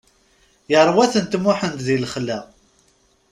[0.71, 2.39] Yerwa-tent Muḥend di lexla.